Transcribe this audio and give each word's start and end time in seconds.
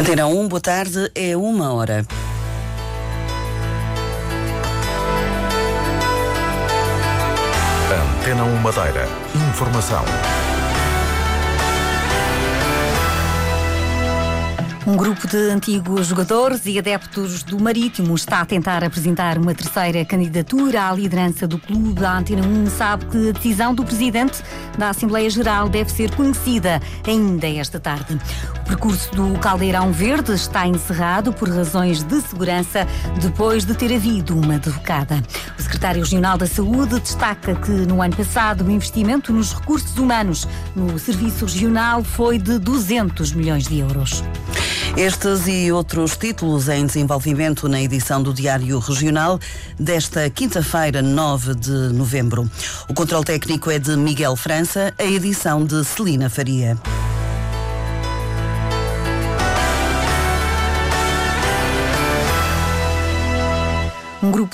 Antena 0.00 0.26
1, 0.26 0.48
boa 0.48 0.62
tarde, 0.62 1.12
é 1.14 1.36
uma 1.36 1.74
hora. 1.74 2.06
Antena 8.18 8.44
1 8.44 8.56
Madeira. 8.62 9.06
Informação. 9.50 10.02
Um 14.86 14.96
grupo 14.96 15.28
de 15.28 15.36
antigos 15.36 16.06
jogadores 16.06 16.64
e 16.64 16.78
adeptos 16.78 17.42
do 17.42 17.60
Marítimo 17.60 18.14
está 18.14 18.40
a 18.40 18.46
tentar 18.46 18.82
apresentar 18.82 19.36
uma 19.36 19.54
terceira 19.54 20.02
candidatura 20.06 20.88
à 20.88 20.92
liderança 20.94 21.46
do 21.46 21.58
clube. 21.58 22.02
A 22.06 22.16
Antena 22.16 22.46
1 22.46 22.66
sabe 22.70 23.04
que 23.04 23.28
a 23.28 23.32
decisão 23.32 23.74
do 23.74 23.84
presidente 23.84 24.42
da 24.78 24.88
Assembleia 24.88 25.28
Geral 25.28 25.68
deve 25.68 25.92
ser 25.92 26.10
conhecida 26.16 26.80
ainda 27.06 27.46
esta 27.46 27.78
tarde. 27.78 28.18
O 28.70 28.78
percurso 28.80 29.12
do 29.16 29.36
Caldeirão 29.40 29.92
Verde 29.92 30.32
está 30.32 30.64
encerrado 30.64 31.32
por 31.32 31.48
razões 31.48 32.04
de 32.04 32.20
segurança 32.20 32.86
depois 33.20 33.64
de 33.64 33.74
ter 33.74 33.92
havido 33.92 34.38
uma 34.38 34.60
derrocada. 34.60 35.20
O 35.58 35.62
secretário 35.62 36.00
regional 36.00 36.38
da 36.38 36.46
Saúde 36.46 37.00
destaca 37.00 37.56
que 37.56 37.72
no 37.72 38.00
ano 38.00 38.14
passado 38.14 38.64
o 38.64 38.70
investimento 38.70 39.32
nos 39.32 39.52
recursos 39.52 39.98
humanos 39.98 40.46
no 40.76 40.96
serviço 41.00 41.46
regional 41.46 42.04
foi 42.04 42.38
de 42.38 42.60
200 42.60 43.32
milhões 43.32 43.66
de 43.66 43.80
euros. 43.80 44.22
Estes 44.96 45.48
e 45.48 45.72
outros 45.72 46.16
títulos 46.16 46.68
em 46.68 46.86
desenvolvimento 46.86 47.68
na 47.68 47.82
edição 47.82 48.22
do 48.22 48.32
Diário 48.32 48.78
Regional 48.78 49.40
desta 49.80 50.30
quinta-feira, 50.30 51.02
9 51.02 51.56
de 51.56 51.92
novembro. 51.92 52.48
O 52.88 52.94
controle 52.94 53.24
técnico 53.24 53.68
é 53.68 53.80
de 53.80 53.96
Miguel 53.96 54.36
França, 54.36 54.94
a 54.96 55.04
edição 55.04 55.64
de 55.64 55.84
Celina 55.84 56.30
Faria. 56.30 56.78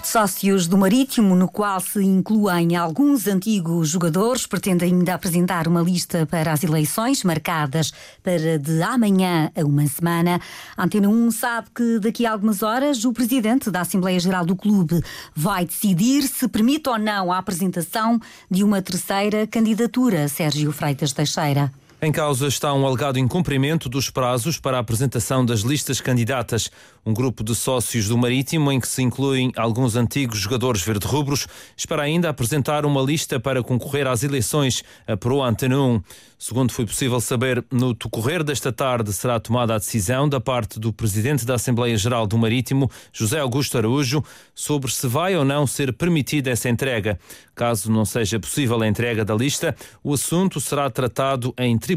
Sócios 0.07 0.67
do 0.69 0.79
Marítimo, 0.79 1.35
no 1.35 1.49
qual 1.49 1.81
se 1.81 2.03
incluem 2.03 2.77
alguns 2.77 3.27
antigos 3.27 3.89
jogadores, 3.89 4.47
pretende 4.47 4.85
ainda 4.85 5.15
apresentar 5.15 5.67
uma 5.67 5.83
lista 5.83 6.25
para 6.25 6.53
as 6.53 6.63
eleições 6.63 7.25
marcadas 7.25 7.93
para 8.23 8.59
de 8.59 8.83
amanhã 8.83 9.51
a 9.57 9.65
uma 9.65 9.87
semana. 9.87 10.41
A 10.77 10.85
Antena 10.85 11.09
1 11.09 11.31
sabe 11.33 11.69
que 11.75 11.98
daqui 11.98 12.25
a 12.25 12.33
algumas 12.33 12.63
horas 12.63 13.05
o 13.05 13.13
presidente 13.13 13.71
da 13.71 13.81
Assembleia 13.81 14.21
Geral 14.21 14.47
do 14.47 14.55
Clube 14.55 15.03
vai 15.35 15.67
decidir 15.67 16.23
se 16.23 16.47
permite 16.47 16.89
ou 16.89 16.98
não 16.98 17.33
a 17.33 17.39
apresentação 17.39 18.20
de 18.51 18.63
uma 18.63 18.81
terceira 18.81 19.47
candidatura, 19.47 20.29
Sérgio 20.29 20.70
Freitas 20.70 21.13
Teixeira. 21.13 21.73
Em 22.07 22.12
causa 22.12 22.47
está 22.47 22.73
um 22.73 22.87
alegado 22.87 23.19
incumprimento 23.19 23.89
dos 23.89 24.11
prazos 24.11 24.61
para 24.61 24.77
a 24.77 24.81
apresentação 24.81 25.45
das 25.45 25.62
listas 25.62 26.01
candidatas. 26.01 26.71
Um 27.05 27.13
grupo 27.13 27.43
de 27.43 27.53
sócios 27.53 28.07
do 28.07 28.17
Marítimo, 28.17 28.71
em 28.71 28.79
que 28.79 28.87
se 28.87 29.03
incluem 29.03 29.51
alguns 29.57 29.97
antigos 29.97 30.39
jogadores 30.39 30.83
verde-rubros, 30.83 31.48
espera 31.77 32.03
ainda 32.03 32.29
apresentar 32.29 32.87
uma 32.87 33.03
lista 33.03 33.41
para 33.41 33.61
concorrer 33.61 34.07
às 34.07 34.23
eleições, 34.23 34.85
a 35.05 35.48
Antena 35.48 35.81
1. 35.81 36.03
Segundo 36.39 36.71
foi 36.71 36.85
possível 36.85 37.19
saber, 37.21 37.65
no 37.73 37.95
decorrer 37.95 38.45
desta 38.45 38.70
tarde 38.70 39.13
será 39.13 39.41
tomada 39.41 39.75
a 39.75 39.79
decisão 39.79 40.29
da 40.29 40.39
parte 40.39 40.79
do 40.79 40.93
Presidente 40.93 41.47
da 41.47 41.55
Assembleia 41.55 41.97
Geral 41.97 42.27
do 42.27 42.37
Marítimo, 42.37 42.91
José 43.13 43.41
Augusto 43.41 43.79
Araújo, 43.79 44.23
sobre 44.55 44.93
se 44.93 45.09
vai 45.09 45.35
ou 45.35 45.45
não 45.45 45.67
ser 45.67 45.95
permitida 45.95 46.51
essa 46.51 46.69
entrega. 46.69 47.19
Caso 47.55 47.91
não 47.91 48.05
seja 48.05 48.39
possível 48.39 48.83
a 48.83 48.87
entrega 48.87 49.25
da 49.25 49.35
lista, 49.35 49.75
o 50.05 50.13
assunto 50.13 50.61
será 50.61 50.91
tratado 50.91 51.55
em 51.57 51.79
tribunal. 51.79 51.95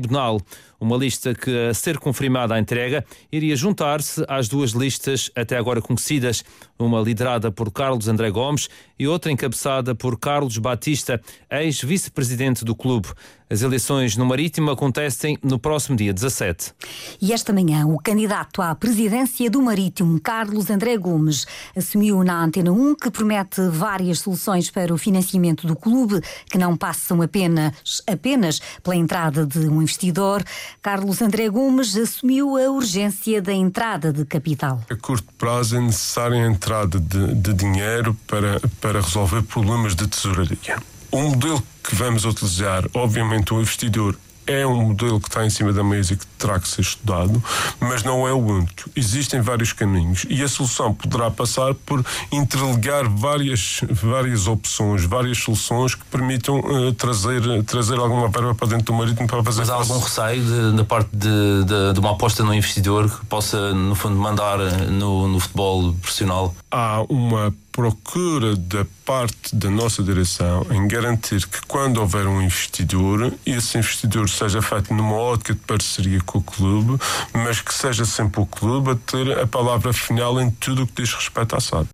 Uma 0.80 0.96
lista 0.96 1.34
que, 1.34 1.68
a 1.68 1.74
ser 1.74 1.98
confirmada 1.98 2.56
a 2.56 2.60
entrega, 2.60 3.04
iria 3.32 3.56
juntar-se 3.56 4.24
às 4.28 4.48
duas 4.48 4.72
listas 4.72 5.30
até 5.36 5.58
agora 5.58 5.82
conhecidas, 5.82 6.44
uma 6.80 7.02
liderada 7.02 7.52
por 7.52 7.70
Carlos 7.72 8.08
André 8.08 8.32
Gomes 8.32 8.70
e 8.98 9.06
outra 9.06 9.32
encabeçada 9.32 9.94
por 9.94 10.18
Carlos 10.18 10.58
Batista, 10.58 11.22
ex-vice-presidente 11.52 12.64
do 12.64 12.74
clube. 12.74 13.10
As 13.52 13.64
eleições 13.64 14.16
no 14.16 14.28
Marítimo 14.28 14.70
acontecem 14.70 15.36
no 15.42 15.58
próximo 15.58 15.98
dia 15.98 16.14
17. 16.14 16.72
E 17.20 17.34
esta 17.34 17.52
manhã, 17.52 17.84
o 17.88 17.98
candidato 17.98 18.62
à 18.62 18.76
presidência 18.76 19.50
do 19.50 19.60
Marítimo, 19.60 20.22
Carlos 20.22 20.70
André 20.70 20.96
Gomes, 20.98 21.48
assumiu 21.76 22.24
na 22.24 22.44
Antena 22.44 22.72
1 22.72 22.94
que 22.94 23.10
promete 23.10 23.62
várias 23.70 24.20
soluções 24.20 24.70
para 24.70 24.94
o 24.94 25.00
financiamento 25.00 25.66
do 25.66 25.76
clube, 25.76 26.22
que 26.48 26.60
não 26.60 26.78
passam 26.78 27.24
apenas, 27.24 28.04
apenas 28.06 28.62
pela 28.84 28.96
entrada 28.96 29.48
de 29.48 29.68
um 29.68 29.82
investidor. 29.82 30.44
Carlos 30.80 31.20
André 31.20 31.50
Gomes 31.50 31.98
assumiu 31.98 32.56
a 32.56 32.70
urgência 32.70 33.42
da 33.42 33.54
entrada 33.54 34.14
de 34.14 34.26
capital. 34.26 34.80
A 34.88 34.96
curto 34.96 35.34
prazo 35.40 35.76
é 35.76 35.82
necessária 35.82 36.38
a 36.38 36.46
entrada 36.70 37.00
de, 37.00 37.34
de 37.36 37.54
dinheiro 37.54 38.16
para, 38.28 38.62
para 38.80 39.02
resolver 39.02 39.42
problemas 39.42 39.96
de 39.96 40.08
tesouraria. 40.08 40.78
O 41.12 41.22
modelo 41.22 41.64
que 41.84 41.96
vamos 41.96 42.24
utilizar, 42.26 42.86
obviamente, 42.94 43.54
o 43.54 43.60
investidor 43.60 44.16
é 44.46 44.66
um 44.66 44.88
modelo 44.90 45.20
que 45.20 45.28
está 45.28 45.44
em 45.46 45.50
cima 45.50 45.74
da 45.74 45.84
mesa 45.84 46.14
e 46.14 46.18
que 46.18 46.26
terá 46.40 46.60
que 46.60 46.68
ser 46.68 46.82
estudado, 46.82 47.44
mas 47.80 48.04
não 48.04 48.28
é 48.28 48.34
o 48.34 48.38
único. 48.38 48.90
Existem 48.96 49.42
vários 49.42 49.74
caminhos 49.74 50.26
e 50.30 50.42
a 50.42 50.48
solução 50.48 50.94
poderá 50.94 51.30
passar 51.30 51.74
por 51.74 52.04
interligar 52.32 53.08
várias, 53.10 53.82
várias 53.92 54.48
opções, 54.48 55.04
várias 55.04 55.38
soluções 55.38 55.94
que 55.94 56.06
permitam 56.06 56.60
uh, 56.60 56.94
trazer, 56.94 57.42
trazer 57.64 58.00
alguma 58.00 58.30
verba 58.30 58.56
para 58.56 58.68
dentro 58.68 58.86
do 58.86 58.94
marítimo 58.94 59.28
para 59.28 59.44
fazer. 59.44 59.60
Mas 59.60 59.70
há 59.70 59.76
algum 59.76 60.00
receio 60.00 60.74
da 60.74 60.84
parte 60.84 61.10
de, 61.14 61.64
de, 61.66 61.94
de, 61.94 62.00
uma 62.00 62.12
aposta 62.12 62.44
no 62.44 62.54
investidor 62.54 63.10
que 63.10 63.26
possa, 63.26 63.74
no 63.74 63.96
fundo, 63.96 64.16
mandar 64.16 64.58
no, 64.90 65.28
no 65.28 65.40
futebol 65.40 65.94
profissional? 65.94 66.56
Há 66.72 67.04
uma 67.10 67.54
procura 67.80 68.58
da 68.58 68.86
parte 69.06 69.56
da 69.56 69.70
nossa 69.70 70.04
direção 70.04 70.66
em 70.70 70.86
garantir 70.86 71.48
que 71.48 71.62
quando 71.66 72.02
houver 72.02 72.28
um 72.28 72.42
investidor, 72.42 73.34
esse 73.46 73.78
investidor 73.78 74.28
seja 74.28 74.62
feito 74.62 74.94
numa 74.94 75.16
ótica 75.16 75.54
de 75.54 75.62
parceria 75.62 76.20
com 76.30 76.40
o 76.40 76.44
clube, 76.44 77.02
mas 77.34 77.62
que 77.62 77.74
seja 77.74 78.06
sempre 78.06 78.40
o 78.40 78.46
clube 78.46 78.92
a 78.92 78.96
ter 78.96 79.40
a 79.40 79.48
palavra 79.48 79.92
final 79.92 80.40
em 80.40 80.52
tudo 80.52 80.84
o 80.84 80.88
que 80.88 81.02
diz 81.02 81.14
respeito 81.14 81.56
à 81.56 81.60
SAD. 81.60 81.88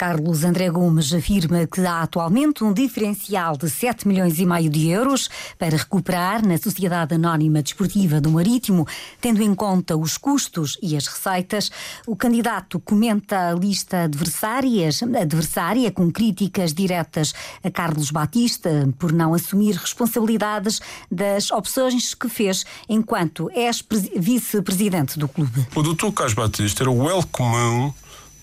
Carlos 0.00 0.44
André 0.44 0.70
Gomes 0.70 1.12
afirma 1.12 1.66
que 1.66 1.82
há 1.82 2.00
atualmente 2.00 2.64
um 2.64 2.72
diferencial 2.72 3.54
de 3.54 3.68
7 3.68 4.08
milhões 4.08 4.38
e 4.38 4.46
meio 4.46 4.70
de 4.70 4.88
euros 4.88 5.28
para 5.58 5.76
recuperar 5.76 6.42
na 6.42 6.56
Sociedade 6.56 7.16
Anónima 7.16 7.62
Desportiva 7.62 8.18
do 8.18 8.30
Marítimo, 8.30 8.88
tendo 9.20 9.42
em 9.42 9.54
conta 9.54 9.98
os 9.98 10.16
custos 10.16 10.78
e 10.80 10.96
as 10.96 11.06
receitas. 11.06 11.70
O 12.06 12.16
candidato 12.16 12.80
comenta 12.80 13.50
a 13.50 13.54
lista 13.54 14.04
adversárias, 14.04 15.02
adversária 15.02 15.90
com 15.90 16.10
críticas 16.10 16.72
diretas 16.72 17.34
a 17.62 17.70
Carlos 17.70 18.10
Batista 18.10 18.88
por 18.98 19.12
não 19.12 19.34
assumir 19.34 19.74
responsabilidades 19.74 20.80
das 21.10 21.50
opções 21.50 22.14
que 22.14 22.30
fez 22.30 22.64
enquanto 22.88 23.50
ex-vice-presidente 23.50 25.18
do 25.18 25.28
clube. 25.28 25.66
O 25.76 25.82
doutor 25.82 26.10
Carlos 26.12 26.32
Batista 26.32 26.84
era 26.84 26.90
o 26.90 27.04
well 27.04 27.22
comum 27.30 27.92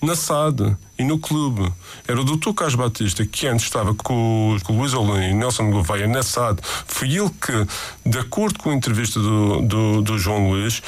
na 0.00 0.14
SAD 0.14 0.76
e 0.98 1.04
no 1.04 1.18
clube. 1.18 1.72
Era 2.06 2.20
o 2.20 2.24
doutor 2.24 2.54
Carlos 2.54 2.74
Batista, 2.74 3.24
que 3.26 3.46
antes 3.46 3.66
estava 3.66 3.94
com, 3.94 4.56
o 4.68 4.72
Luís 4.72 4.94
Olim 4.94 5.30
e 5.30 5.34
Nelson 5.34 5.70
Gouveia 5.70 6.06
na 6.06 6.22
SAD. 6.22 6.60
Foi 6.86 7.08
ele 7.08 7.30
que, 7.30 7.66
de 8.08 8.18
acordo 8.18 8.58
com 8.58 8.70
a 8.70 8.74
entrevista 8.74 9.20
do, 9.20 9.60
do, 9.62 10.02
do 10.02 10.18
João 10.18 10.50
Luís, 10.50 10.82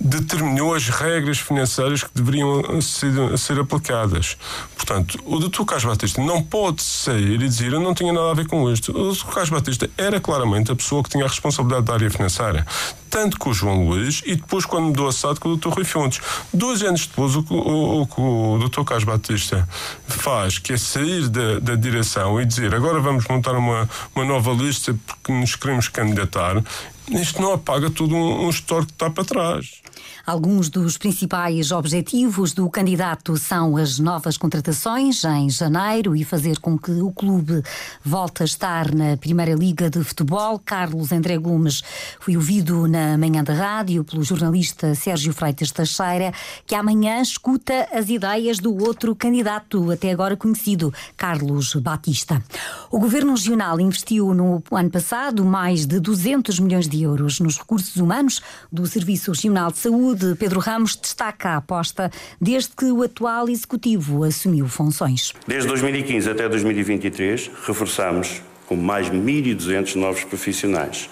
determinou 0.00 0.74
as 0.74 0.88
regras 0.88 1.38
financeiras 1.38 2.02
que 2.02 2.10
deveriam 2.14 2.80
ser, 2.80 3.36
ser 3.36 3.60
aplicadas. 3.60 4.38
Portanto, 4.74 5.20
o 5.26 5.38
Dr. 5.38 5.64
Carlos 5.64 5.84
Batista 5.84 6.22
não 6.22 6.42
pode 6.42 6.82
sair 6.82 7.34
e 7.34 7.48
dizer 7.48 7.74
eu 7.74 7.80
não 7.80 7.92
tinha 7.92 8.12
nada 8.12 8.30
a 8.30 8.34
ver 8.34 8.46
com 8.46 8.70
isto. 8.72 8.92
O 8.92 9.12
Dr. 9.12 9.26
Carlos 9.26 9.50
Batista 9.50 9.90
era 9.98 10.18
claramente 10.18 10.72
a 10.72 10.76
pessoa 10.76 11.02
que 11.02 11.10
tinha 11.10 11.24
a 11.24 11.28
responsabilidade 11.28 11.84
da 11.84 11.92
área 11.92 12.10
financeira. 12.10 12.66
Tanto 13.10 13.38
com 13.38 13.50
o 13.50 13.54
João 13.54 13.88
Luís 13.88 14.22
e 14.24 14.36
depois, 14.36 14.64
quando 14.64 14.86
mudou 14.86 15.08
a 15.08 15.12
SAD, 15.12 15.40
com 15.40 15.50
o 15.50 15.56
Dr. 15.56 15.68
Rui 15.68 15.84
Fontes. 15.84 16.20
Dois 16.54 16.80
anos 16.82 17.06
depois, 17.06 17.34
o 17.34 17.44
o, 17.50 18.02
o, 18.02 18.54
o, 18.54 18.68
Dr. 18.68 18.84
Carlos 18.84 19.04
Batista 19.04 19.68
faz, 20.06 20.58
que 20.58 20.72
é 20.72 20.76
sair 20.76 21.28
da, 21.28 21.58
da 21.58 21.74
direção 21.74 22.40
e 22.40 22.44
dizer 22.44 22.74
agora 22.74 23.00
vamos 23.00 23.26
montar 23.28 23.54
uma, 23.54 23.88
uma 24.14 24.24
nova 24.24 24.52
lista 24.52 24.96
porque 25.06 25.32
nos 25.32 25.56
queremos 25.56 25.88
candidatar, 25.88 26.62
isto 27.10 27.42
não 27.42 27.52
apaga 27.52 27.90
todo 27.90 28.14
um, 28.14 28.46
um 28.46 28.50
histórico 28.50 28.88
que 28.88 28.94
está 28.94 29.10
para 29.10 29.24
trás. 29.24 29.80
Alguns 30.24 30.68
dos 30.68 30.96
principais 30.96 31.72
objetivos 31.72 32.52
do 32.52 32.68
candidato 32.70 33.36
são 33.36 33.76
as 33.76 33.98
novas 33.98 34.36
contratações 34.36 35.24
em 35.24 35.50
janeiro 35.50 36.14
e 36.14 36.24
fazer 36.24 36.60
com 36.60 36.78
que 36.78 36.92
o 36.92 37.10
clube 37.10 37.62
volte 38.04 38.42
a 38.42 38.46
estar 38.46 38.94
na 38.94 39.16
Primeira 39.16 39.54
Liga 39.54 39.90
de 39.90 40.04
Futebol. 40.04 40.58
Carlos 40.58 41.10
André 41.10 41.36
Gomes 41.36 41.82
foi 42.20 42.36
ouvido 42.36 42.86
na 42.86 42.99
na 43.00 43.16
manhã 43.16 43.42
da 43.42 43.54
rádio 43.54 44.04
pelo 44.04 44.22
jornalista 44.22 44.94
Sérgio 44.94 45.32
Freitas 45.32 45.70
Teixeira, 45.72 46.32
que 46.66 46.74
amanhã 46.74 47.22
escuta 47.22 47.88
as 47.92 48.10
ideias 48.10 48.58
do 48.58 48.76
outro 48.76 49.14
candidato, 49.14 49.90
até 49.90 50.10
agora 50.10 50.36
conhecido, 50.36 50.92
Carlos 51.16 51.74
Batista. 51.76 52.42
O 52.90 52.98
Governo 52.98 53.32
Regional 53.32 53.80
investiu 53.80 54.34
no 54.34 54.62
ano 54.70 54.90
passado 54.90 55.44
mais 55.44 55.86
de 55.86 55.98
200 55.98 56.60
milhões 56.60 56.88
de 56.88 57.02
euros 57.02 57.40
nos 57.40 57.56
recursos 57.56 57.96
humanos 57.96 58.42
do 58.70 58.86
Serviço 58.86 59.32
Regional 59.32 59.72
de 59.72 59.78
Saúde. 59.78 60.34
Pedro 60.38 60.60
Ramos 60.60 60.94
destaca 60.94 61.50
a 61.50 61.56
aposta 61.56 62.10
desde 62.40 62.70
que 62.76 62.86
o 62.86 63.02
atual 63.02 63.48
Executivo 63.48 64.24
assumiu 64.24 64.68
funções. 64.68 65.32
Desde 65.46 65.68
2015 65.68 66.30
até 66.30 66.48
2023, 66.48 67.50
reforçamos 67.66 68.42
com 68.66 68.76
mais 68.76 69.08
1.200 69.08 69.94
novos 69.96 70.24
profissionais. 70.24 71.08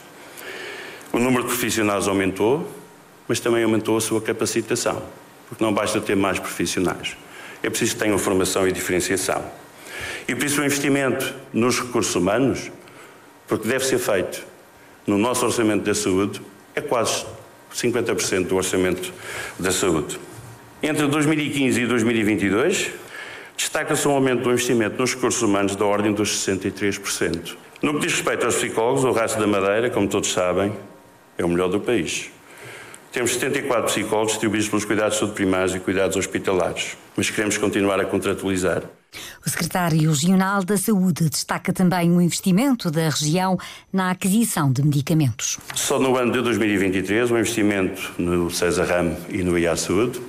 O 1.12 1.18
número 1.18 1.42
de 1.42 1.48
profissionais 1.48 2.06
aumentou, 2.06 2.68
mas 3.26 3.40
também 3.40 3.64
aumentou 3.64 3.96
a 3.96 4.00
sua 4.00 4.20
capacitação, 4.20 5.02
porque 5.48 5.62
não 5.62 5.72
basta 5.72 6.00
ter 6.00 6.16
mais 6.16 6.38
profissionais. 6.38 7.16
É 7.62 7.68
preciso 7.68 7.94
que 7.94 8.00
tenham 8.00 8.18
formação 8.18 8.66
e 8.68 8.72
diferenciação. 8.72 9.44
E 10.26 10.34
por 10.34 10.44
isso 10.44 10.60
o 10.60 10.64
investimento 10.64 11.34
nos 11.52 11.80
recursos 11.80 12.14
humanos, 12.14 12.70
porque 13.46 13.66
deve 13.66 13.84
ser 13.84 13.98
feito 13.98 14.46
no 15.06 15.16
nosso 15.16 15.46
orçamento 15.46 15.84
da 15.84 15.94
saúde, 15.94 16.40
é 16.74 16.80
quase 16.80 17.24
50% 17.74 18.46
do 18.46 18.56
orçamento 18.56 19.12
da 19.58 19.72
saúde. 19.72 20.18
Entre 20.82 21.06
2015 21.06 21.80
e 21.80 21.86
2022, 21.86 22.90
destaca-se 23.56 24.06
um 24.06 24.12
aumento 24.12 24.42
do 24.42 24.50
investimento 24.50 24.96
nos 24.98 25.14
recursos 25.14 25.42
humanos 25.42 25.74
da 25.74 25.84
ordem 25.84 26.12
dos 26.12 26.46
63%. 26.46 27.56
No 27.82 27.94
que 27.94 28.00
diz 28.00 28.12
respeito 28.12 28.44
aos 28.44 28.56
psicólogos, 28.56 29.04
o 29.04 29.12
Raço 29.12 29.38
da 29.38 29.46
Madeira, 29.46 29.90
como 29.90 30.06
todos 30.06 30.30
sabem, 30.30 30.72
é 31.38 31.44
o 31.44 31.48
melhor 31.48 31.68
do 31.68 31.80
país. 31.80 32.30
Temos 33.12 33.32
74 33.32 33.86
psicólogos 33.86 34.32
distribuídos 34.32 34.68
pelos 34.68 34.84
cuidados 34.84 35.14
de 35.14 35.20
saúde 35.20 35.34
primários 35.34 35.74
e 35.74 35.80
cuidados 35.80 36.16
hospitalares, 36.16 36.96
mas 37.16 37.30
queremos 37.30 37.56
continuar 37.56 37.98
a 37.98 38.04
contratualizar. 38.04 38.82
O 39.44 39.48
secretário 39.48 40.10
regional 40.10 40.62
da 40.62 40.76
Saúde 40.76 41.30
destaca 41.30 41.72
também 41.72 42.10
o 42.10 42.20
investimento 42.20 42.90
da 42.90 43.08
região 43.08 43.56
na 43.90 44.10
aquisição 44.10 44.70
de 44.70 44.82
medicamentos. 44.82 45.58
Só 45.74 45.98
no 45.98 46.14
ano 46.16 46.32
de 46.32 46.42
2023, 46.42 47.30
o 47.30 47.38
investimento 47.38 48.12
no 48.18 48.50
César 48.50 48.84
Ram 48.84 49.16
e 49.30 49.42
no 49.42 49.58
IA 49.58 49.74
Saúde 49.76 50.20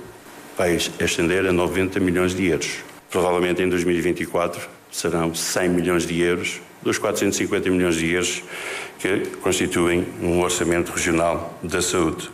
vai 0.56 0.76
ascender 0.76 1.44
a 1.46 1.52
90 1.52 2.00
milhões 2.00 2.34
de 2.34 2.46
euros. 2.46 2.78
Provavelmente 3.10 3.62
em 3.62 3.68
2024 3.68 4.79
serão 4.90 5.34
100 5.34 5.68
milhões 5.68 6.06
de 6.06 6.20
euros, 6.20 6.60
dos 6.82 6.98
450 6.98 7.70
milhões 7.70 7.96
de 7.96 8.10
euros 8.10 8.42
que 8.98 9.26
constituem 9.42 10.06
um 10.22 10.40
orçamento 10.40 10.92
regional 10.92 11.58
da 11.62 11.80
saúde. 11.80 12.30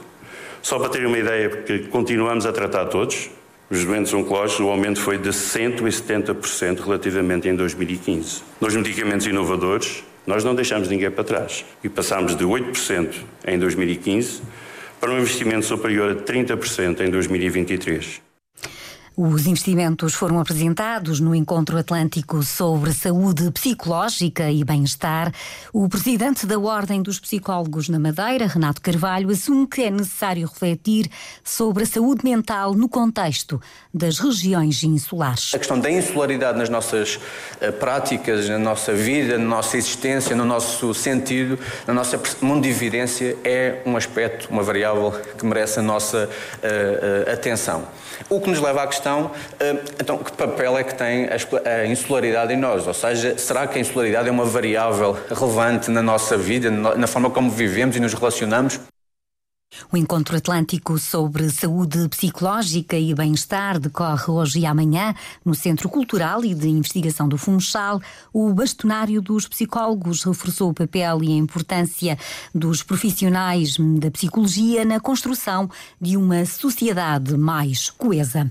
Só 0.63 0.79
para 0.79 0.89
terem 0.89 1.07
uma 1.07 1.19
ideia, 1.19 1.49
porque 1.49 1.81
continuamos 1.81 2.45
a 2.45 2.53
tratar 2.53 2.87
todos, 2.87 3.31
os 3.71 3.85
doentes 3.85 4.13
oncológicos, 4.15 4.65
o 4.65 4.69
aumento 4.69 5.01
foi 5.01 5.19
de 5.19 5.31
170% 5.31 6.81
relativamente 6.81 7.49
em 7.49 7.55
2015. 7.55 8.43
Nos 8.61 8.75
medicamentos 8.75 9.27
inovadores, 9.27 10.05
nós 10.27 10.43
não 10.43 10.55
deixamos 10.55 10.89
ninguém 10.89 11.11
para 11.11 11.25
trás 11.25 11.65
e 11.83 11.89
passámos 11.89 12.37
de 12.37 12.45
8% 12.45 13.15
em 13.47 13.59
2015 13.59 14.43
para 15.01 15.11
um 15.11 15.19
investimento 15.19 15.67
superior 15.67 16.13
a 16.13 16.15
30% 16.15 17.01
em 17.01 17.11
2023. 17.11 18.26
Os 19.19 19.47
investimentos 19.47 20.13
foram 20.13 20.39
apresentados 20.39 21.21
no 21.21 21.35
Encontro 21.35 21.79
Atlântico 21.79 22.43
sobre 22.43 22.93
Saúde 22.93 23.51
Psicológica 23.51 24.51
e 24.51 24.63
Bem-Estar. 24.63 25.33
O 25.73 25.89
presidente 25.89 26.45
da 26.45 26.59
Ordem 26.59 27.01
dos 27.01 27.19
Psicólogos 27.19 27.89
na 27.89 27.99
Madeira, 27.99 28.47
Renato 28.47 28.83
Carvalho, 28.83 29.31
assume 29.31 29.67
que 29.67 29.85
é 29.85 29.91
necessário 29.91 30.47
refletir 30.47 31.11
sobre 31.43 31.85
a 31.85 31.87
saúde 31.87 32.23
mental 32.25 32.75
no 32.75 32.91
contexto 32.91 33.59
das 33.93 34.19
regiões 34.19 34.83
insulares. 34.83 35.53
A 35.55 35.59
questão 35.59 35.81
da 35.81 35.91
insularidade 35.91 36.59
nas 36.59 36.69
nossas 36.69 37.15
uh, 37.15 37.73
práticas, 37.81 38.47
na 38.51 38.59
nossa 38.59 38.93
vida, 38.93 39.39
na 39.39 39.47
nossa 39.47 39.79
existência, 39.79 40.37
no 40.37 40.45
nosso 40.45 40.93
sentido, 40.93 41.59
na 41.87 41.95
nossa 41.95 42.21
evidência 42.65 43.35
é 43.43 43.81
um 43.87 43.97
aspecto, 43.97 44.51
uma 44.51 44.63
variável 44.63 45.11
que 45.39 45.47
merece 45.47 45.79
a 45.79 45.83
nossa 45.83 46.29
uh, 46.29 47.31
uh, 47.31 47.33
atenção. 47.33 47.89
O 48.29 48.41
que 48.41 48.51
nos 48.51 48.61
leva 48.61 48.83
à 48.83 48.87
questão, 48.87 49.06
eh, 49.61 49.77
então, 50.01 50.19
que 50.19 50.33
papel 50.33 50.77
é 50.77 50.85
que 50.85 50.95
tem 50.95 51.29
a 51.65 51.87
insularidade 51.87 52.53
em 52.53 52.57
nós? 52.57 52.87
Ou 52.87 52.95
seja, 52.95 53.39
será 53.39 53.67
que 53.67 53.79
a 53.79 53.81
insularidade 53.81 54.29
é 54.29 54.33
uma 54.33 54.45
variável 54.45 55.17
relevante 55.29 55.91
na 55.91 56.03
nossa 56.03 56.37
vida, 56.37 56.71
na 56.71 57.07
forma 57.07 57.31
como 57.31 57.51
vivemos 57.51 57.97
e 57.97 58.01
nos 58.01 58.15
relacionamos? 58.15 58.81
O 59.93 59.97
Encontro 59.97 60.37
Atlântico 60.37 60.99
sobre 60.99 61.51
Saúde 61.51 62.09
Psicológica 62.09 62.97
e 62.97 63.15
Bem-Estar 63.15 63.79
decorre 63.79 64.31
hoje 64.31 64.61
e 64.61 64.67
amanhã 64.67 65.15
no 65.45 65.55
Centro 65.55 65.89
Cultural 65.89 66.45
e 66.45 66.55
de 66.55 66.69
Investigação 66.69 67.29
do 67.29 67.37
Funchal. 67.37 68.01
O 68.33 68.53
bastonário 68.55 69.21
dos 69.21 69.47
psicólogos 69.47 70.25
reforçou 70.25 70.71
o 70.71 70.75
papel 70.75 71.23
e 71.23 71.33
a 71.33 71.37
importância 71.37 72.19
dos 72.55 72.83
profissionais 72.83 73.77
da 73.99 74.11
psicologia 74.11 74.85
na 74.85 74.99
construção 74.99 75.69
de 76.01 76.17
uma 76.17 76.45
sociedade 76.47 77.37
mais 77.37 77.91
coesa. 77.91 78.51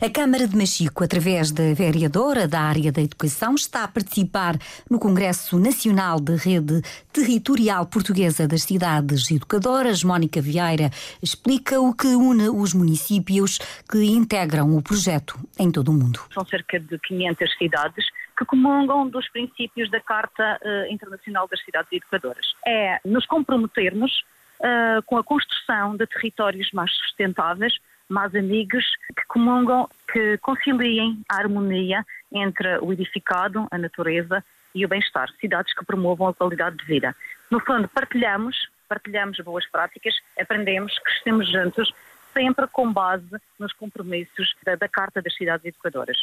A 0.00 0.10
Câmara 0.10 0.46
de 0.46 0.56
Machico, 0.56 1.02
através 1.02 1.50
da 1.50 1.74
vereadora 1.74 2.46
da 2.46 2.60
área 2.60 2.92
da 2.92 3.02
educação, 3.02 3.54
está 3.54 3.84
a 3.84 3.88
participar 3.88 4.58
no 4.90 4.98
Congresso 4.98 5.58
Nacional 5.58 6.20
de 6.20 6.36
Rede 6.36 6.82
Territorial 7.12 7.86
Portuguesa 7.86 8.46
das 8.46 8.62
Cidades 8.62 9.30
Educadoras, 9.30 10.04
Mónica 10.04 10.40
Vieira 10.40 10.65
Vieira 10.66 10.90
explica 11.22 11.80
o 11.80 11.94
que 11.94 12.08
une 12.08 12.48
os 12.48 12.74
municípios 12.74 13.58
que 13.90 14.04
integram 14.04 14.76
o 14.76 14.82
projeto 14.82 15.38
em 15.58 15.70
todo 15.70 15.88
o 15.88 15.94
mundo. 15.94 16.20
São 16.32 16.44
cerca 16.44 16.78
de 16.80 16.98
500 16.98 17.56
cidades 17.56 18.06
que 18.36 18.44
comungam 18.44 19.08
dos 19.08 19.28
princípios 19.28 19.90
da 19.90 20.00
Carta 20.00 20.58
uh, 20.62 20.92
Internacional 20.92 21.48
das 21.48 21.62
Cidades 21.64 21.90
Educadoras. 21.92 22.54
É 22.66 23.00
nos 23.04 23.24
comprometermos 23.26 24.24
uh, 24.60 25.02
com 25.06 25.16
a 25.16 25.24
construção 25.24 25.96
de 25.96 26.06
territórios 26.06 26.70
mais 26.72 26.92
sustentáveis, 26.92 27.78
mais 28.08 28.34
amigos, 28.34 28.84
que 29.16 29.26
comungam, 29.26 29.88
que 30.12 30.38
conciliem 30.38 31.20
a 31.28 31.36
harmonia 31.36 32.04
entre 32.32 32.78
o 32.78 32.92
edificado, 32.92 33.66
a 33.70 33.78
natureza 33.78 34.44
e 34.74 34.84
o 34.84 34.88
bem-estar. 34.88 35.30
Cidades 35.40 35.72
que 35.74 35.84
promovam 35.84 36.28
a 36.28 36.34
qualidade 36.34 36.76
de 36.76 36.84
vida. 36.84 37.16
No 37.50 37.58
fundo, 37.60 37.88
partilhamos 37.88 38.68
partilhamos 38.88 39.38
boas 39.44 39.66
práticas, 39.70 40.14
aprendemos, 40.38 40.98
crescemos 41.00 41.50
juntos 41.50 41.92
sempre 42.36 42.66
com 42.70 42.92
base 42.92 43.24
nos 43.58 43.72
compromissos 43.72 44.54
da, 44.64 44.74
da, 44.74 44.86
Carta 44.86 45.22
das 45.22 45.34
Cidades 45.34 45.64
Educadoras. 45.64 46.18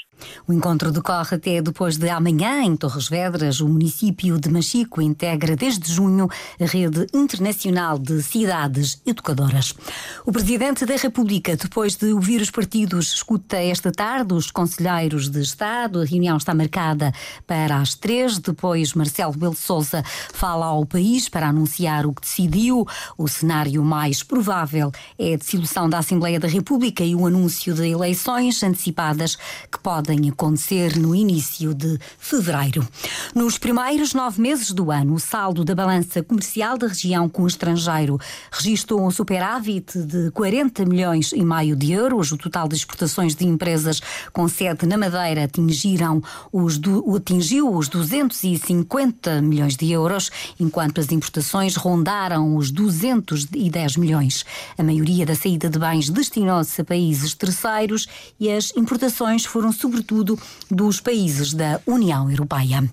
O 0.47 0.53
encontro 0.53 0.91
decorre 0.91 1.35
até 1.35 1.59
depois 1.59 1.97
de 1.97 2.07
amanhã, 2.07 2.61
em 2.61 2.75
Torres 2.75 3.09
Vedras. 3.09 3.59
O 3.59 3.67
município 3.67 4.39
de 4.39 4.47
Machico 4.49 5.01
integra 5.01 5.55
desde 5.55 5.91
junho 5.91 6.29
a 6.61 6.65
rede 6.65 7.07
internacional 7.13 7.97
de 7.97 8.21
cidades 8.21 9.01
educadoras. 9.07 9.73
O 10.23 10.31
Presidente 10.31 10.85
da 10.85 10.95
República, 10.95 11.55
depois 11.55 11.95
de 11.95 12.13
ouvir 12.13 12.41
os 12.41 12.51
partidos, 12.51 13.13
escuta 13.13 13.57
esta 13.57 13.91
tarde 13.91 14.35
os 14.35 14.51
conselheiros 14.51 15.29
de 15.29 15.41
Estado. 15.41 16.01
A 16.01 16.05
reunião 16.05 16.37
está 16.37 16.53
marcada 16.53 17.11
para 17.47 17.77
as 17.77 17.95
três. 17.95 18.37
Depois, 18.37 18.93
Marcelo 18.93 19.31
Rebelo 19.31 19.55
Souza 19.55 20.03
fala 20.03 20.67
ao 20.67 20.85
país 20.85 21.27
para 21.27 21.47
anunciar 21.47 22.05
o 22.05 22.13
que 22.13 22.21
decidiu. 22.21 22.85
O 23.17 23.27
cenário 23.27 23.83
mais 23.83 24.21
provável 24.21 24.91
é 25.17 25.33
a 25.33 25.37
dissolução 25.37 25.89
da 25.89 26.02
Assembleia 26.03 26.37
da 26.37 26.49
República 26.49 27.01
e 27.01 27.15
o 27.15 27.25
anúncio 27.25 27.73
de 27.73 27.87
eleições 27.87 28.61
antecipadas 28.61 29.37
que 29.71 29.79
podem 29.79 30.29
acontecer 30.29 30.97
no 30.99 31.15
início 31.15 31.73
de 31.73 31.97
fevereiro. 32.19 32.85
Nos 33.33 33.57
primeiros 33.57 34.13
nove 34.13 34.41
meses 34.41 34.71
do 34.71 34.91
ano, 34.91 35.13
o 35.13 35.19
saldo 35.19 35.63
da 35.63 35.73
balança 35.73 36.21
comercial 36.21 36.77
da 36.77 36.87
região 36.87 37.29
com 37.29 37.43
o 37.43 37.47
estrangeiro 37.47 38.19
registrou 38.51 39.01
um 39.01 39.09
superávit 39.09 39.97
de 39.97 40.29
40 40.31 40.85
milhões 40.85 41.31
e 41.31 41.43
meio 41.43 41.73
de 41.73 41.93
euros. 41.93 42.33
O 42.33 42.37
total 42.37 42.67
de 42.67 42.75
exportações 42.75 43.33
de 43.33 43.45
empresas 43.45 44.01
com 44.33 44.47
sede 44.49 44.85
na 44.85 44.97
Madeira 44.97 45.45
atingiram 45.45 46.21
os 46.51 46.77
do, 46.77 47.15
atingiu 47.15 47.73
os 47.73 47.87
250 47.87 49.41
milhões 49.41 49.77
de 49.77 49.89
euros, 49.89 50.29
enquanto 50.59 50.99
as 50.99 51.11
importações 51.13 51.77
rondaram 51.77 52.57
os 52.57 52.71
210 52.71 53.95
milhões. 53.95 54.43
A 54.77 54.83
maioria 54.83 55.25
da 55.25 55.33
saída 55.33 55.69
de 55.69 55.79
bens 55.79 55.92
bens 55.93 56.09
destinou-se 56.09 56.81
a 56.81 56.83
países 56.83 57.35
terceiros 57.35 58.07
e 58.39 58.51
as 58.51 58.75
importações 58.75 59.45
foram 59.45 59.71
sobretudo 59.71 60.39
dos 60.69 60.99
países 60.99 61.53
da 61.53 61.79
União 61.85 62.29
Europeia. 62.31 62.83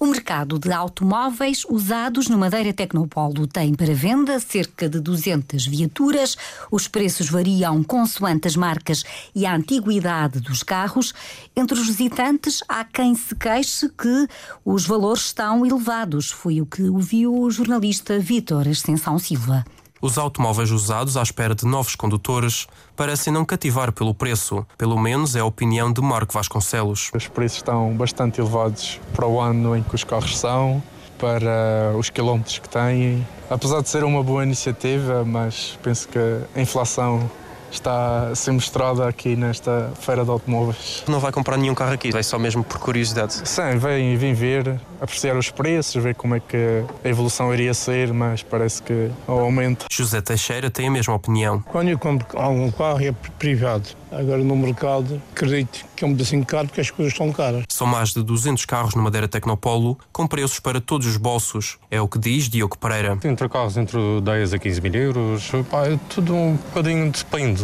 O 0.00 0.06
mercado 0.06 0.58
de 0.58 0.72
automóveis 0.72 1.66
usados 1.68 2.28
no 2.28 2.38
Madeira 2.38 2.72
Tecnopolo 2.72 3.46
tem 3.46 3.74
para 3.74 3.94
venda 3.94 4.40
cerca 4.40 4.88
de 4.88 5.00
200 5.00 5.66
viaturas. 5.66 6.34
Os 6.70 6.88
preços 6.88 7.28
variam 7.28 7.84
consoante 7.84 8.48
as 8.48 8.56
marcas 8.56 9.04
e 9.34 9.44
a 9.44 9.54
antiguidade 9.54 10.40
dos 10.40 10.62
carros. 10.62 11.12
Entre 11.54 11.78
os 11.78 11.86
visitantes, 11.86 12.62
há 12.66 12.84
quem 12.84 13.14
se 13.14 13.34
queixe 13.34 13.90
que 13.90 14.26
os 14.64 14.86
valores 14.86 15.26
estão 15.26 15.66
elevados. 15.66 16.30
Foi 16.30 16.62
o 16.62 16.66
que 16.66 16.84
ouviu 16.84 17.36
o 17.38 17.50
jornalista 17.50 18.18
Vítor 18.18 18.66
Ascensão 18.66 19.18
Silva. 19.18 19.62
Os 20.00 20.18
automóveis 20.18 20.70
usados 20.70 21.16
à 21.16 21.22
espera 21.22 21.54
de 21.54 21.64
novos 21.64 21.94
condutores 21.94 22.66
parecem 22.94 23.32
não 23.32 23.44
cativar 23.44 23.92
pelo 23.92 24.14
preço. 24.14 24.66
Pelo 24.76 24.98
menos 24.98 25.34
é 25.34 25.40
a 25.40 25.44
opinião 25.44 25.92
de 25.92 26.00
Marco 26.00 26.34
Vasconcelos. 26.34 27.10
Os 27.14 27.28
preços 27.28 27.58
estão 27.58 27.94
bastante 27.96 28.40
elevados 28.40 29.00
para 29.14 29.26
o 29.26 29.40
ano 29.40 29.76
em 29.76 29.82
que 29.82 29.94
os 29.94 30.04
carros 30.04 30.38
são, 30.38 30.82
para 31.18 31.94
os 31.98 32.10
quilómetros 32.10 32.58
que 32.58 32.68
têm. 32.68 33.26
Apesar 33.48 33.80
de 33.80 33.88
ser 33.88 34.04
uma 34.04 34.22
boa 34.22 34.42
iniciativa, 34.42 35.24
mas 35.24 35.78
penso 35.82 36.08
que 36.08 36.18
a 36.54 36.60
inflação 36.60 37.30
está 37.70 38.28
a 38.28 38.34
ser 38.34 38.52
mostrada 38.52 39.08
aqui 39.08 39.36
nesta 39.36 39.90
feira 40.00 40.24
de 40.24 40.30
automóveis. 40.30 41.04
Não 41.08 41.20
vai 41.20 41.32
comprar 41.32 41.56
nenhum 41.56 41.74
carro 41.74 41.92
aqui, 41.92 42.10
vai 42.10 42.22
só 42.22 42.38
mesmo 42.38 42.62
por 42.64 42.78
curiosidade? 42.78 43.34
Sim, 43.48 43.78
vem, 43.78 44.16
vem 44.16 44.34
ver, 44.34 44.80
apreciar 45.00 45.36
os 45.36 45.50
preços, 45.50 46.02
ver 46.02 46.14
como 46.14 46.34
é 46.34 46.40
que 46.40 46.84
a 47.04 47.08
evolução 47.08 47.52
iria 47.52 47.74
ser, 47.74 48.12
mas 48.12 48.42
parece 48.42 48.82
que 48.82 49.10
ao 49.26 49.40
aumento. 49.40 49.86
José 49.90 50.20
Teixeira 50.20 50.70
tem 50.70 50.88
a 50.88 50.90
mesma 50.90 51.14
opinião. 51.14 51.60
Quando 51.60 51.88
eu 51.88 51.98
compro 51.98 52.26
algum 52.38 52.70
carro 52.70 53.02
é 53.02 53.12
privado. 53.38 53.88
Agora 54.10 54.38
no 54.38 54.56
mercado, 54.56 55.20
acredito 55.32 55.84
que 55.94 56.04
é 56.04 56.06
um 56.06 56.12
bocadinho 56.12 56.44
caro 56.44 56.68
porque 56.68 56.80
as 56.80 56.90
coisas 56.90 57.12
estão 57.12 57.32
caras. 57.32 57.64
São 57.68 57.86
mais 57.86 58.10
de 58.10 58.22
200 58.22 58.64
carros 58.64 58.94
no 58.94 59.02
Madeira 59.02 59.26
Tecnopolo, 59.28 59.98
com 60.12 60.26
preços 60.26 60.60
para 60.60 60.80
todos 60.80 61.06
os 61.06 61.16
bolsos. 61.16 61.76
É 61.90 62.00
o 62.00 62.08
que 62.08 62.18
diz 62.18 62.48
Diogo 62.48 62.78
Pereira. 62.78 63.18
Entre 63.24 63.48
carros 63.48 63.76
entre 63.76 63.98
10 64.22 64.54
a 64.54 64.58
15 64.58 64.80
mil 64.80 64.94
euros, 64.94 65.50
pá, 65.70 65.86
é 65.86 65.98
tudo 66.08 66.34
um 66.34 66.54
bocadinho 66.54 67.10
depende. 67.10 67.55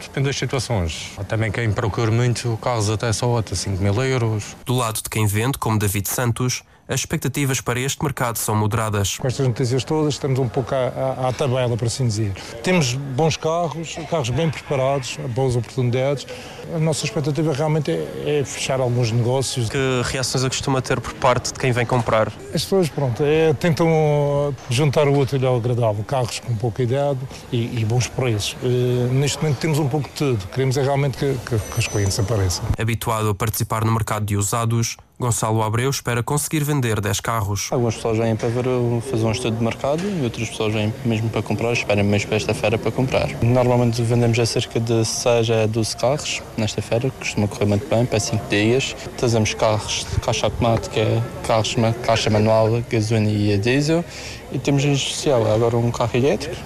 Depende 0.00 0.28
das 0.28 0.36
situações. 0.36 1.12
Há 1.18 1.24
também 1.24 1.52
quem 1.52 1.70
procura 1.72 2.10
muito 2.10 2.58
carros 2.62 2.90
até 2.90 3.12
só 3.12 3.38
até 3.38 3.54
5 3.54 3.82
mil 3.82 4.02
euros. 4.02 4.56
Do 4.64 4.74
lado 4.74 5.02
de 5.02 5.08
quem 5.08 5.26
vende, 5.26 5.58
como 5.58 5.78
David 5.78 6.08
Santos, 6.08 6.62
as 6.90 7.00
expectativas 7.00 7.60
para 7.60 7.78
este 7.78 8.02
mercado 8.02 8.36
são 8.36 8.56
moderadas. 8.56 9.16
Com 9.16 9.28
estas 9.28 9.46
notícias 9.46 9.84
todas, 9.84 10.14
estamos 10.14 10.40
um 10.40 10.48
pouco 10.48 10.74
à, 10.74 10.78
à, 10.78 11.28
à 11.28 11.32
tabela, 11.32 11.76
por 11.76 11.86
assim 11.86 12.04
dizer. 12.04 12.32
Temos 12.64 12.94
bons 12.94 13.36
carros, 13.36 13.96
carros 14.10 14.30
bem 14.30 14.50
preparados, 14.50 15.16
boas 15.28 15.54
oportunidades. 15.54 16.26
A 16.74 16.80
nossa 16.80 17.04
expectativa 17.04 17.52
realmente 17.52 17.92
é, 17.92 18.40
é 18.40 18.44
fechar 18.44 18.80
alguns 18.80 19.12
negócios. 19.12 19.68
Que 19.68 20.02
reações 20.04 20.42
a 20.42 20.48
costuma 20.48 20.82
ter 20.82 21.00
por 21.00 21.14
parte 21.14 21.52
de 21.52 21.60
quem 21.60 21.70
vem 21.70 21.86
comprar? 21.86 22.26
As 22.52 22.64
pessoas, 22.64 22.88
pronto, 22.88 23.22
é, 23.22 23.54
tentam 23.54 24.52
juntar 24.68 25.06
o 25.06 25.16
útil 25.16 25.46
ao 25.46 25.58
agradável. 25.58 26.02
Carros 26.02 26.40
com 26.40 26.56
pouca 26.56 26.82
idade 26.82 27.20
e, 27.52 27.80
e 27.80 27.84
bons 27.84 28.08
preços. 28.08 28.56
Uh, 28.64 29.12
neste 29.12 29.40
momento 29.40 29.58
temos 29.58 29.78
um 29.78 29.88
pouco 29.88 30.08
de 30.08 30.14
tudo. 30.14 30.44
Queremos 30.48 30.76
é 30.76 30.82
realmente 30.82 31.16
que, 31.16 31.36
que, 31.46 31.56
que 31.56 31.78
os 31.78 31.86
clientes 31.86 32.18
apareçam. 32.18 32.64
Habituado 32.76 33.28
a 33.28 33.34
participar 33.34 33.84
no 33.84 33.92
mercado 33.92 34.26
de 34.26 34.36
usados, 34.36 34.96
Gonçalo 35.20 35.62
Abreu 35.62 35.90
espera 35.90 36.22
conseguir 36.22 36.64
vender 36.64 36.98
10 36.98 37.20
carros. 37.20 37.68
Algumas 37.70 37.94
pessoas 37.94 38.16
vêm 38.16 38.34
para 38.34 38.48
ver, 38.48 38.64
fazer 39.02 39.26
um 39.26 39.30
estudo 39.30 39.58
de 39.58 39.62
mercado 39.62 40.02
e 40.02 40.24
outras 40.24 40.48
pessoas 40.48 40.72
vêm 40.72 40.94
mesmo 41.04 41.28
para 41.28 41.42
comprar, 41.42 41.74
esperam 41.74 42.02
mesmo 42.02 42.28
para 42.28 42.38
esta 42.38 42.54
feira 42.54 42.78
para 42.78 42.90
comprar. 42.90 43.28
Normalmente 43.42 44.00
vendemos 44.00 44.38
a 44.38 44.46
cerca 44.46 44.80
de 44.80 45.04
6 45.04 45.50
a 45.50 45.66
12 45.66 45.96
carros 45.98 46.42
nesta 46.56 46.80
feira, 46.80 47.10
costuma 47.10 47.46
correr 47.46 47.66
muito 47.66 47.86
bem, 47.86 48.06
para 48.06 48.18
5 48.18 48.48
dias. 48.48 48.96
Trazemos 49.18 49.52
carros 49.52 50.06
de 50.10 50.20
caixa 50.20 50.46
automática, 50.46 51.02
carros 51.46 51.74
de 51.74 51.92
caixa 52.02 52.30
manual, 52.30 52.82
gasolina 52.88 53.30
e 53.30 53.58
diesel 53.58 54.02
e 54.50 54.58
temos 54.58 54.82
em 54.86 54.92
especial 54.92 55.46
agora 55.52 55.76
um 55.76 55.90
carro 55.90 56.16
elétrico 56.16 56.56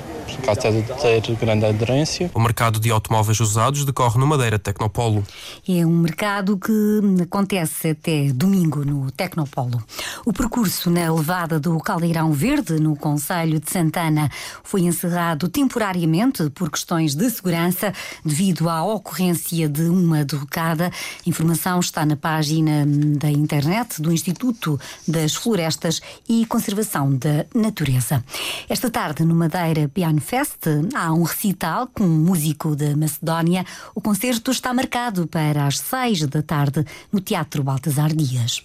caso 0.42 0.82
de 0.82 1.20
ter 1.22 1.36
grande 1.36 1.64
aderência. 1.64 2.30
O 2.34 2.40
mercado 2.40 2.78
de 2.80 2.90
automóveis 2.90 3.40
usados 3.40 3.84
decorre 3.84 4.18
no 4.18 4.26
Madeira 4.26 4.58
Tecnopolo. 4.58 5.24
É 5.68 5.84
um 5.84 5.98
mercado 5.98 6.56
que 6.56 7.22
acontece 7.22 7.90
até 7.90 8.32
domingo 8.32 8.84
no 8.84 9.10
Tecnopolo. 9.10 9.82
O 10.24 10.32
percurso 10.32 10.90
na 10.90 11.12
levada 11.12 11.58
do 11.58 11.78
Caldeirão 11.78 12.32
Verde, 12.32 12.74
no 12.80 12.96
Conselho 12.96 13.60
de 13.60 13.70
Santana, 13.70 14.30
foi 14.62 14.82
encerrado 14.82 15.48
temporariamente 15.48 16.48
por 16.50 16.70
questões 16.70 17.14
de 17.14 17.28
segurança 17.30 17.92
devido 18.24 18.68
à 18.68 18.82
ocorrência 18.84 19.68
de 19.68 19.82
uma 19.82 20.24
derrocada. 20.24 20.86
A 20.86 21.28
informação 21.28 21.80
está 21.80 22.04
na 22.04 22.16
página 22.16 22.84
da 22.86 23.30
internet 23.30 24.00
do 24.00 24.12
Instituto 24.12 24.78
das 25.06 25.34
Florestas 25.34 26.00
e 26.28 26.46
Conservação 26.46 27.14
da 27.14 27.46
Natureza. 27.54 28.24
Esta 28.68 28.90
tarde, 28.90 29.24
no 29.24 29.34
Madeira 29.34 29.88
Piano 29.88 30.20
Fest 30.24 30.66
há 30.94 31.12
um 31.12 31.22
recital 31.22 31.86
com 31.86 32.02
um 32.02 32.18
músico 32.18 32.74
da 32.74 32.96
Macedónia. 32.96 33.64
O 33.94 34.00
concerto 34.00 34.50
está 34.50 34.72
marcado 34.72 35.26
para 35.28 35.66
as 35.66 35.78
seis 35.78 36.26
da 36.26 36.42
tarde 36.42 36.84
no 37.12 37.20
Teatro 37.20 37.62
Baltasar 37.62 38.12
Dias. 38.14 38.64